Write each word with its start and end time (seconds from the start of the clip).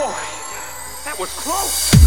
Boy, 0.00 0.06
that 1.04 1.18
was 1.18 1.28
close. 1.34 1.99